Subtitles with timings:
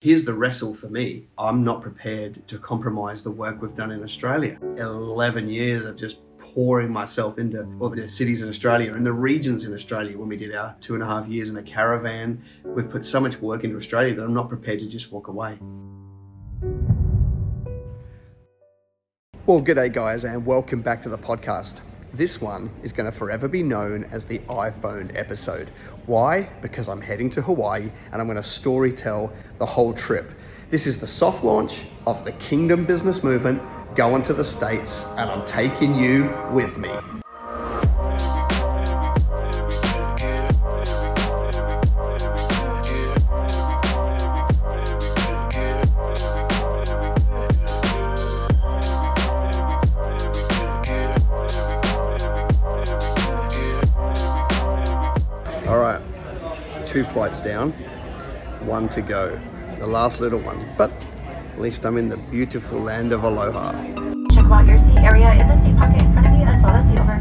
[0.00, 1.26] Here's the wrestle for me.
[1.36, 4.56] I'm not prepared to compromise the work we've done in Australia.
[4.76, 9.64] 11 years of just pouring myself into all the cities in Australia and the regions
[9.64, 12.40] in Australia when we did our two and a half years in a caravan.
[12.62, 15.58] We've put so much work into Australia that I'm not prepared to just walk away.
[19.46, 21.80] Well, good day, guys, and welcome back to the podcast.
[22.12, 25.68] This one is going to forever be known as the iPhone episode.
[26.06, 26.48] Why?
[26.62, 30.30] Because I'm heading to Hawaii and I'm going to story tell the whole trip.
[30.70, 33.62] This is the soft launch of the Kingdom Business Movement
[33.94, 36.90] going to the States, and I'm taking you with me.
[56.98, 57.70] Two flights down,
[58.66, 59.38] one to go.
[59.78, 60.90] The last little one, but
[61.52, 63.70] at least I'm in the beautiful land of Aloha.
[64.34, 66.74] Check out your seat area in the seat pocket in front of you as well
[66.74, 67.18] as the over.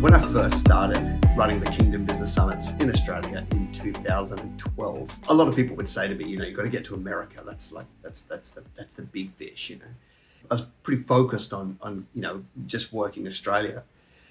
[0.00, 5.46] When I first started running the Kingdom Business Summits in Australia in 2012, a lot
[5.46, 7.44] of people would say to me, you know, you've got to get to America.
[7.46, 9.92] That's like that's that's the that's the big fish, you know.
[10.50, 13.84] I was pretty focused on on you know just working Australia,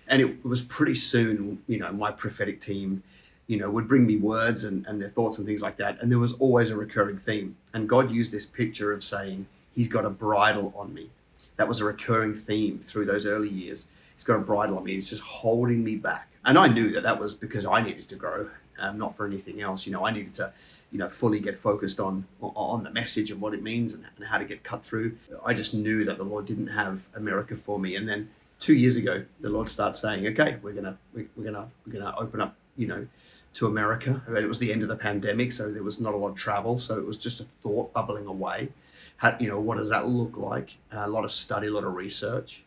[0.09, 1.63] and it was pretty soon.
[1.67, 3.03] You know, my prophetic team,
[3.47, 6.11] you know, would bring me words and, and their thoughts and things like that, and
[6.11, 7.55] there was always a recurring theme.
[7.73, 11.09] And God used this picture of saying He's got a bridle on me.
[11.55, 13.88] That was a recurring theme through those early years.
[14.16, 14.93] He's got a bridle on me.
[14.93, 18.16] He's just holding me back, and I knew that that was because I needed to
[18.16, 19.85] grow, um, not for anything else.
[19.85, 20.51] You know, I needed to
[20.91, 24.25] you know fully get focused on on the message and what it means and, and
[24.25, 27.77] how to get cut through i just knew that the lord didn't have america for
[27.77, 28.29] me and then
[28.59, 32.41] two years ago the lord starts saying okay we're gonna we're gonna we're gonna open
[32.41, 33.07] up you know
[33.53, 34.21] to america.
[34.27, 36.35] And it was the end of the pandemic so there was not a lot of
[36.35, 38.69] travel so it was just a thought bubbling away.
[39.17, 40.77] How, you know what does that look like?
[40.91, 42.63] A lot of study a lot of research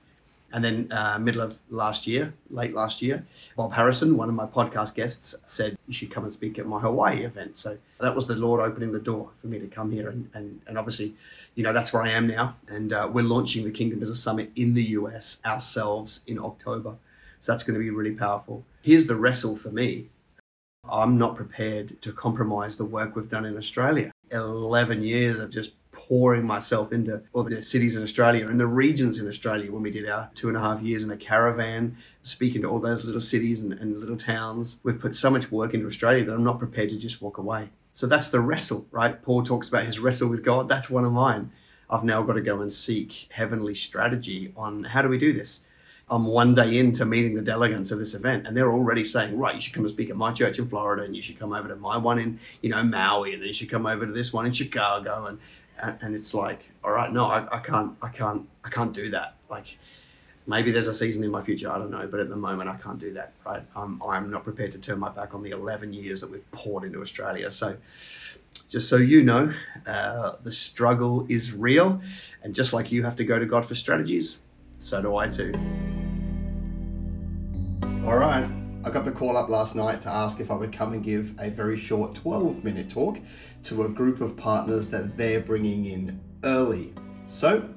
[0.52, 3.24] and then, uh, middle of last year, late last year,
[3.56, 6.78] Bob Harrison, one of my podcast guests, said you should come and speak at my
[6.80, 7.56] Hawaii event.
[7.56, 10.08] So that was the Lord opening the door for me to come here.
[10.08, 11.14] And, and, and obviously,
[11.54, 12.56] you know, that's where I am now.
[12.68, 16.96] And uh, we're launching the Kingdom Business Summit in the US ourselves in October.
[17.40, 18.64] So that's going to be really powerful.
[18.82, 20.08] Here's the wrestle for me
[20.88, 24.10] I'm not prepared to compromise the work we've done in Australia.
[24.30, 25.72] 11 years of just
[26.08, 29.90] pouring myself into all the cities in Australia and the regions in Australia when we
[29.90, 33.20] did our two and a half years in a caravan, speaking to all those little
[33.20, 34.80] cities and, and little towns.
[34.82, 37.70] We've put so much work into Australia that I'm not prepared to just walk away.
[37.92, 39.22] So that's the wrestle, right?
[39.22, 40.68] Paul talks about his wrestle with God.
[40.68, 41.52] That's one of mine.
[41.88, 45.60] I've now got to go and seek heavenly strategy on how do we do this?
[46.12, 49.54] I'm one day into meeting the delegates of this event, and they're already saying, right,
[49.54, 51.68] you should come and speak at my church in Florida, and you should come over
[51.68, 54.30] to my one in, you know, Maui, and then you should come over to this
[54.30, 55.38] one in Chicago, and
[56.02, 59.36] and it's like, all right, no, I, I can't, I can't, I can't do that.
[59.48, 59.78] Like,
[60.46, 62.76] maybe there's a season in my future, I don't know, but at the moment, I
[62.76, 63.32] can't do that.
[63.46, 63.62] Right?
[63.74, 66.84] Um, I'm not prepared to turn my back on the 11 years that we've poured
[66.84, 67.50] into Australia.
[67.50, 67.78] So,
[68.68, 69.54] just so you know,
[69.86, 72.02] uh, the struggle is real,
[72.42, 74.40] and just like you have to go to God for strategies,
[74.78, 75.81] so do I too.
[78.04, 78.50] All right.
[78.84, 81.38] I got the call up last night to ask if I would come and give
[81.38, 83.20] a very short 12 minute talk
[83.62, 86.94] to a group of partners that they're bringing in early.
[87.26, 87.68] So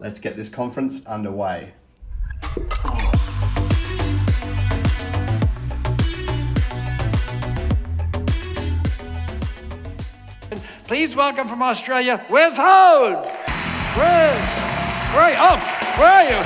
[0.00, 1.74] let's get this conference underway.
[10.88, 13.24] Please welcome from Australia, Wes Howard.
[13.96, 14.58] Wes,
[15.14, 15.36] where are you?
[15.38, 15.56] Oh,
[15.98, 16.44] where are you?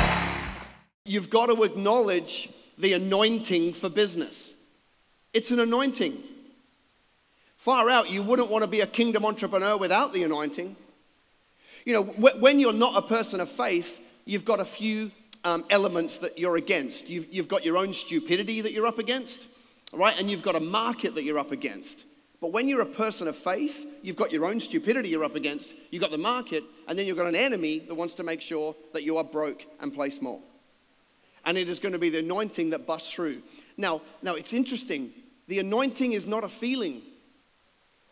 [1.07, 4.55] You've got to acknowledge the anointing for business.
[5.33, 6.17] It's an anointing.
[7.57, 10.77] Far out, you wouldn't want to be a kingdom entrepreneur without the anointing.
[11.85, 15.11] You know, wh- when you're not a person of faith, you've got a few
[15.45, 17.09] um, elements that you're against.
[17.09, 19.47] You've, you've got your own stupidity that you're up against,
[19.93, 20.19] right?
[20.19, 22.05] And you've got a market that you're up against.
[22.41, 25.73] But when you're a person of faith, you've got your own stupidity you're up against,
[25.91, 28.77] you've got the market, and then you've got an enemy that wants to make sure
[28.93, 30.43] that you are broke and play small
[31.47, 33.41] and it is going to be the anointing that busts through.
[33.77, 35.13] Now, now it's interesting.
[35.47, 37.03] The anointing is not a feeling.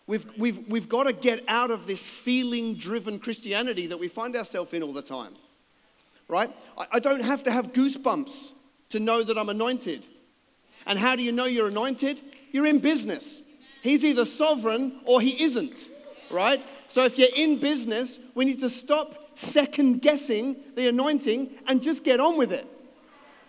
[0.06, 4.36] We've, we've, we've got to get out of this feeling driven Christianity that we find
[4.36, 5.34] ourselves in all the time.
[6.28, 6.50] Right?
[6.78, 8.52] I, I don't have to have goosebumps
[8.90, 10.06] to know that I'm anointed.
[10.86, 12.20] And how do you know you're anointed?
[12.52, 13.42] You're in business.
[13.82, 15.88] He's either sovereign or he isn't.
[16.30, 16.62] Right?
[16.86, 22.04] So if you're in business, we need to stop second guessing the anointing and just
[22.04, 22.68] get on with it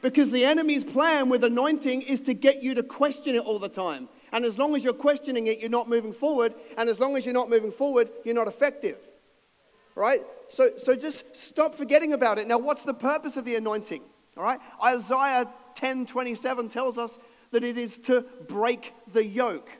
[0.05, 3.67] Because the enemy's plan with anointing is to get you to question it all the
[3.67, 4.07] time.
[4.31, 6.53] And as long as you're questioning it, you're not moving forward.
[6.77, 8.97] And as long as you're not moving forward, you're not effective.
[9.95, 10.21] Right?
[10.47, 12.47] So, so just stop forgetting about it.
[12.47, 14.03] Now, what's the purpose of the anointing?
[14.37, 14.59] All right?
[14.85, 17.17] Isaiah 10 27 tells us
[17.49, 19.71] that it is to break the yoke.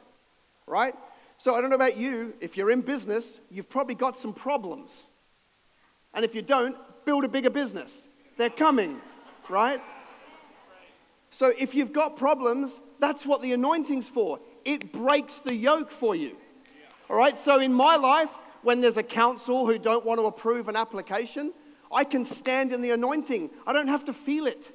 [0.66, 0.96] Right?
[1.38, 5.06] So I don't know about you, if you're in business, you've probably got some problems.
[6.16, 6.76] And if you don't,
[7.06, 8.10] build a bigger business.
[8.40, 9.00] They're coming,
[9.50, 9.80] right?
[11.36, 14.40] So if you've got problems, that's what the anointing's for.
[14.64, 16.38] It breaks the yoke for you.
[17.10, 17.38] All right?
[17.38, 21.52] So in my life, when there's a council who don't want to approve an application,
[21.92, 23.50] I can stand in the anointing.
[23.68, 24.72] I don't have to feel it.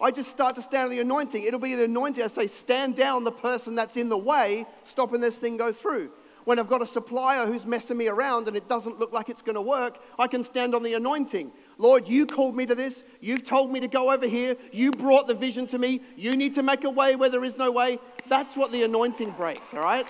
[0.00, 1.44] I just start to stand in the anointing.
[1.44, 2.24] It'll be the anointing.
[2.24, 6.10] I say, stand down the person that's in the way, stopping this thing go through.
[6.42, 9.42] When I've got a supplier who's messing me around and it doesn't look like it's
[9.42, 11.52] going to work, I can stand on the anointing.
[11.80, 13.04] Lord, you called me to this.
[13.22, 14.54] You've told me to go over here.
[14.70, 16.02] You brought the vision to me.
[16.14, 17.98] You need to make a way where there is no way.
[18.28, 20.06] That's what the anointing breaks, all right?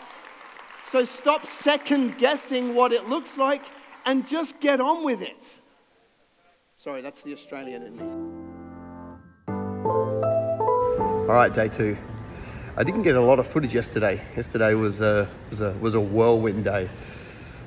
[0.84, 3.62] So stop second guessing what it looks like
[4.04, 5.60] and just get on with it.
[6.76, 8.02] Sorry, that's the Australian in me.
[9.46, 11.96] All right, day two.
[12.76, 14.20] I didn't get a lot of footage yesterday.
[14.36, 16.88] Yesterday was a, was a, was a whirlwind day.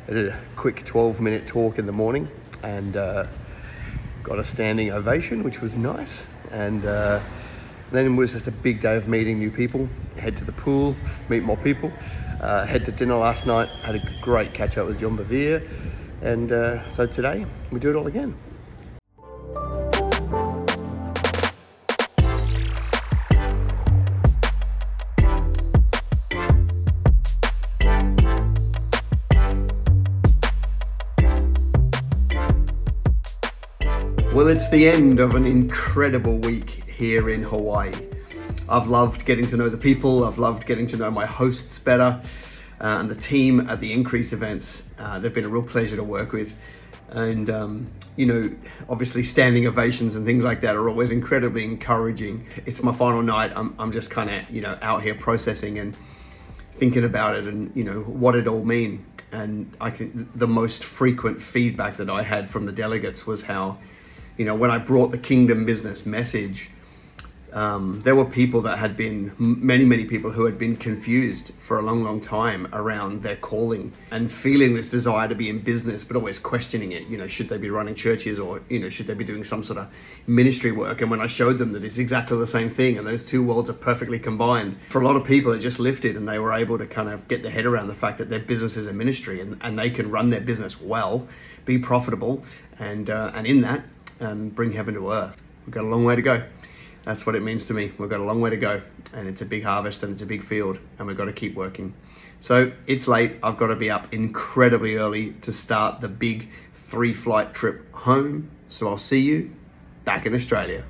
[0.09, 2.27] I did a quick 12 minute talk in the morning
[2.63, 3.27] and uh,
[4.23, 6.25] got a standing ovation, which was nice.
[6.51, 7.21] And uh,
[7.91, 9.87] then it was just a big day of meeting new people.
[10.17, 10.95] Head to the pool,
[11.29, 11.91] meet more people.
[12.41, 13.69] Uh, head to dinner last night.
[13.83, 15.67] Had a great catch up with John Bevere.
[16.21, 18.35] And uh, so today we do it all again.
[34.43, 37.93] Well, it's the end of an incredible week here in Hawaii.
[38.67, 42.21] I've loved getting to know the people, I've loved getting to know my hosts better,
[42.81, 44.83] uh, and the team at the Increase events.
[44.99, 46.53] Uh, they've been a real pleasure to work with.
[47.11, 48.53] And, um, you know,
[48.89, 52.45] obviously standing ovations and things like that are always incredibly encouraging.
[52.65, 53.53] It's my final night.
[53.55, 55.95] I'm, I'm just kind of, you know, out here processing and
[56.73, 59.05] thinking about it and, you know, what it all mean.
[59.31, 63.77] And I think the most frequent feedback that I had from the delegates was how,
[64.37, 66.71] you know, when I brought the kingdom business message,
[67.53, 71.77] um, there were people that had been, many, many people who had been confused for
[71.77, 76.03] a long, long time around their calling and feeling this desire to be in business,
[76.03, 77.07] but always questioning it.
[77.07, 79.63] You know, should they be running churches or, you know, should they be doing some
[79.63, 79.87] sort of
[80.25, 81.01] ministry work?
[81.01, 83.69] And when I showed them that it's exactly the same thing and those two worlds
[83.69, 86.79] are perfectly combined, for a lot of people, it just lifted and they were able
[86.79, 89.41] to kind of get their head around the fact that their business is a ministry
[89.41, 91.27] and, and they can run their business well,
[91.65, 92.43] be profitable,
[92.79, 93.83] and, uh, and in that,
[94.19, 95.41] um, bring heaven to earth.
[95.65, 96.43] We've got a long way to go.
[97.03, 97.91] That's what it means to me.
[97.97, 98.81] We've got a long way to go,
[99.13, 101.55] and it's a big harvest and it's a big field, and we've got to keep
[101.55, 101.93] working.
[102.39, 103.37] So it's late.
[103.43, 106.49] I've got to be up incredibly early to start the big
[106.87, 108.49] three flight trip home.
[108.67, 109.51] So I'll see you
[110.05, 110.83] back in Australia.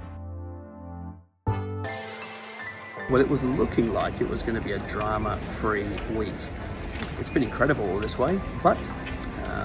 [3.10, 5.86] Well, it was looking like it was going to be a drama free
[6.16, 6.34] week.
[7.20, 8.78] It's been incredible all this way, but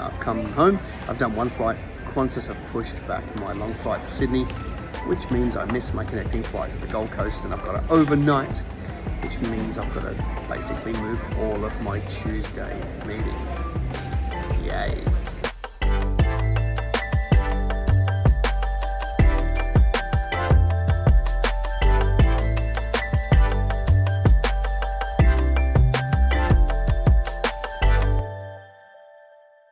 [0.08, 0.81] I've come home.
[1.06, 1.76] I've done one flight.
[2.14, 4.46] Qantas have pushed back my long flight to Sydney
[5.06, 7.93] which means I miss my connecting flight to the Gold Coast and I've got to
[7.93, 8.58] overnight,
[9.22, 13.77] which means I've got to basically move all of my Tuesday meetings.